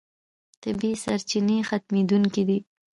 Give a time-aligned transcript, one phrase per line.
[0.63, 2.59] طبیعي سرچینې ختمېدونکې دي.